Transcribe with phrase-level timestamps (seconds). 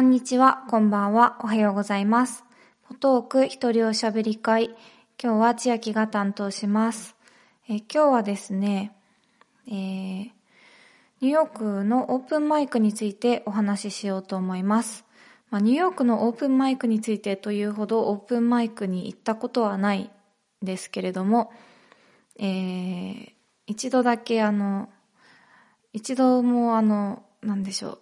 [0.00, 2.42] こんにちは、こんばんは、おはようございます。
[2.88, 4.74] ポトーク一人おしゃべり会。
[5.22, 7.16] 今日は千秋が担当します。
[7.68, 8.96] え今日はですね、
[9.68, 15.04] えーニューヨークのオープンマイクについてお話ししようと思います。
[15.50, 20.10] まあ、ニューヨークのオープンマイクについてというほどオープンマイクに行ったことはない
[20.62, 21.52] ですけれども、
[22.38, 23.32] えー
[23.66, 24.88] 一度だけあの、
[25.92, 27.98] 一度もあの、なんでしょう、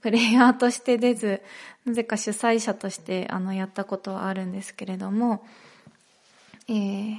[0.00, 1.42] プレイヤーとして出ず、
[1.84, 5.44] なぜか主催者としてあのやったことはあるんですけれども、
[6.68, 7.16] えー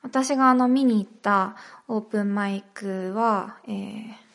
[0.00, 1.56] 私があの見に行った
[1.88, 4.28] オープンマイクは、えー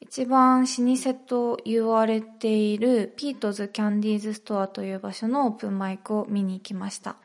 [0.00, 0.66] 一番老
[0.96, 7.16] 舗と言われているピートズキャンディーズストアという場所のオープンマイクを見に行きました。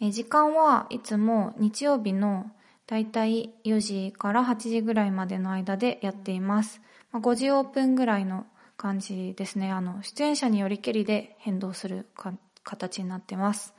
[0.00, 2.50] えー時間はいつも日曜日の
[2.86, 6.80] だいたい4時から8時ぐらいまでの間でやっています。
[7.10, 9.70] ま5時オープンぐらいの感じですね。
[9.70, 13.74] あの、出演者によりけりで変動するか形になってます。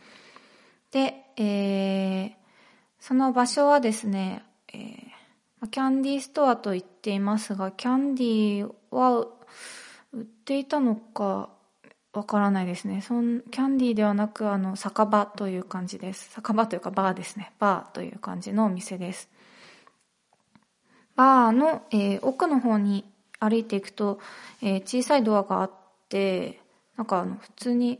[0.91, 2.45] で、えー
[2.99, 4.43] その場所はですね、
[4.73, 9.27] えーキャンディーストアと言っていますが、キャンディーは
[10.11, 11.49] 売っていたのか
[12.13, 13.01] わからないですね。
[13.01, 16.31] そんキャンディーではなく、あの、酒場という感じです。
[16.31, 17.51] 酒場というかバーですね。
[17.59, 19.29] バーという感じのお店です。
[21.15, 23.05] バーの、えー奥の方に
[23.39, 24.19] 歩いていくと、
[24.61, 25.71] えー小さいドアがあっ
[26.09, 26.59] て、
[26.97, 27.99] なんかあの、普通に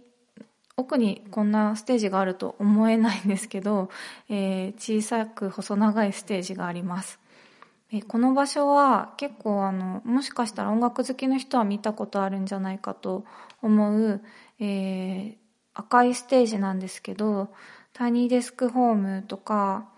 [0.77, 3.89] 奥にこんなステージがあると思えないんですけど、
[4.30, 7.19] えー小さく細長いステージがあります。
[7.92, 13.25] えこの場所は結構あの、もしかしたら音楽好きの人は見たことあるんじゃないかと
[13.61, 14.22] 思う、
[14.59, 15.36] えー
[15.77, 17.49] 赤いステージなんですけど、
[17.92, 19.89] タイニーデスクホームとか、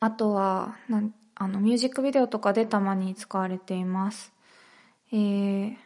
[0.00, 4.32] あとは、なんあの、ミュージックビデオとかでたまに使われています。
[5.12, 5.76] えー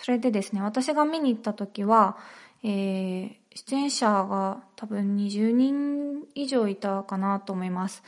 [0.00, 2.16] それでですね、私が見に行った時は、
[2.62, 8.04] えー出演者が多分20人以上いたかなと思います。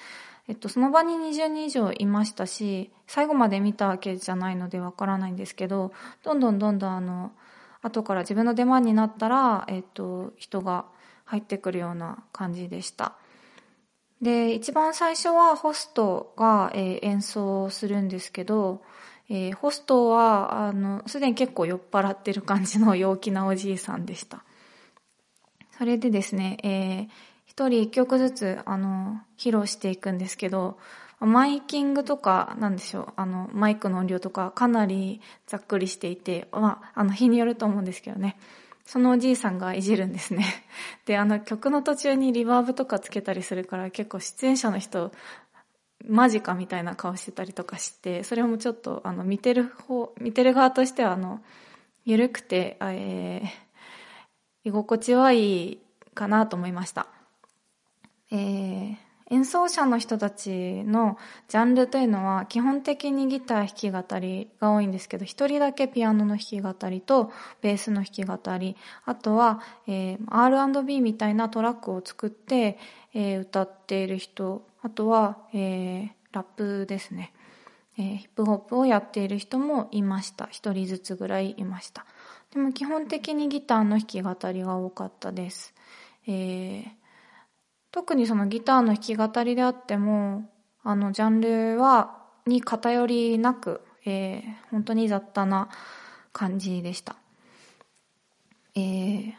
[0.47, 7.33] えっと、その場に20人以上いましたし、最後まで見たわけじゃないのでわからないんですけど、どんどんどんどんあの、
[7.83, 10.85] 後から自分の出番になったら、えっと、人が
[11.25, 13.17] 入ってくるような感じでした。
[14.21, 18.83] で、一番最初はホストが、えー演奏するんですけど、
[19.29, 24.45] えーホストは、あの、すでに結構酔っ払ってる感じの陽気なおじいさんでした。
[25.79, 30.79] それでですね、えー一人一曲ずつ、あの、披露していくんですけど、
[31.19, 38.37] マイキングとか、なんでしょう、あの、マイクの音量とか、かなりざっくりしていて、まあ、あの、日によると思うんですけどね。
[38.85, 40.45] そのおじいさんがいじるんですね。
[41.07, 45.13] で、あの、曲の途中にリバーブとかつけたりするから、結構出演者の人、
[46.07, 51.43] マジかみたいな顔してたりとかして、それもちょっと、あの、見てる方、見てる側としては、あの、
[52.05, 53.71] ゆるくて、えー
[54.65, 55.81] 居心地はいい
[56.15, 57.07] かなと思いました。
[58.31, 67.31] えー演奏者の人たちのジャンルというのは基本的にギター弾き語りが多いんですけど、一人だけピアノの弾き語りと
[67.63, 72.77] ベースの弾き語り、あとは、えー R&B みたいなトラックを作って、
[73.15, 77.33] えー歌っている人、あとは、えーラップですね。
[77.99, 80.49] えーヒップホップをやっている人もいました。
[80.51, 82.05] 一人ずつぐらいいました。
[82.53, 85.73] でも基本的にギターの弾き語りが多かったです。
[86.27, 87.00] えー
[87.93, 90.49] 特にそのギターの弾き語りであっても、
[90.83, 95.69] あの、ジャンルは、に偏りなく、えー本当に雑多な
[96.33, 97.17] 感じでした。
[98.75, 99.33] えー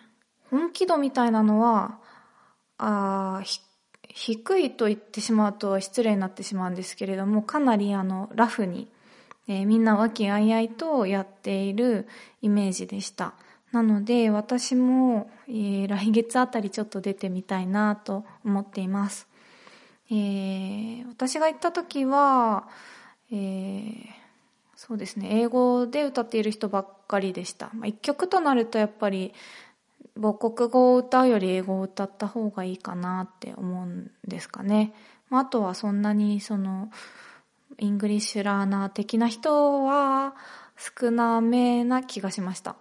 [0.50, 2.00] 本気度みたいなのは、
[2.78, 3.62] あーひ
[4.14, 8.90] 低いと言ってしまうと失礼になってしまうんですけれども、かなりあの、ラフに、
[9.48, 12.08] えーみんな和気あいあいとやっている
[12.42, 13.34] イメージでした。
[13.72, 19.28] なので、私も、えー来月あたりちょっと出てみたいなと思っています。
[20.10, 22.68] えー私が行った時は、
[23.32, 24.22] えー
[24.84, 27.70] そうですね、英語で歌っている人ばっかりでした。
[27.76, 29.32] まあ、一曲となるとやっぱり、
[30.20, 34.96] 母国語を歌うより英語を歌った方がいいかなって思うんですかね。
[35.30, 36.90] まあ、あとはそんなにその、
[37.78, 40.34] English learner 的な人は
[41.00, 42.76] 少なめな気がしました。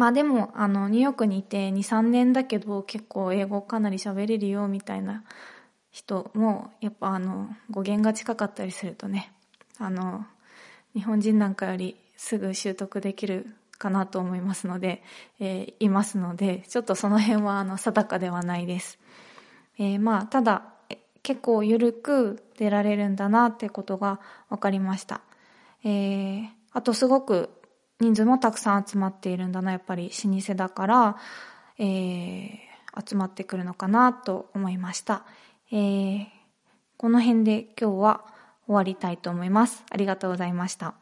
[0.00, 5.24] まあでも、あの、ニューヨークにいて2、3年だけど結構英語かなり喋れるよみたいな
[5.90, 9.30] 人も、やっぱあの、語源が近かったりするとね、
[9.76, 10.24] あの、
[10.94, 15.02] 日本人なんかよりすぐ習得できるかなと思いますので、
[15.38, 18.98] えーいますので、ちょっとその辺はあの、定かではないです。
[19.76, 20.62] えーまあ、ただ、
[21.22, 24.18] 結構ゆるく出られるんだなってことが
[24.48, 25.20] 分かりました。
[25.84, 27.50] えーあとすごく
[28.00, 31.16] 人数もたくさん集まっているんだな、やっぱり老舗だから、
[31.78, 32.58] えー、
[33.08, 35.24] 集まってくるのかなと思いました。
[35.70, 36.26] えー、
[36.96, 38.24] この辺で今日は
[38.66, 39.84] 終わりたいと思います。
[39.90, 40.99] ありがとうございました。